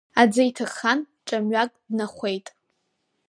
[0.21, 2.47] Аӡы иҭаххан ҿамҩак днахәеит.